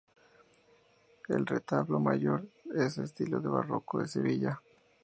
El 1.27 1.45
retablo 1.45 1.99
mayor 1.99 2.47
es 2.73 2.95
de 2.95 3.03
estilo 3.03 3.39
barroco 3.39 3.99
de 3.99 4.07
Sevilla. 4.07 4.59